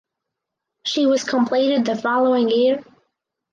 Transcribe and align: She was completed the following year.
She 0.83 1.05
was 1.05 1.23
completed 1.23 1.85
the 1.85 1.95
following 1.95 2.49
year. 2.49 2.83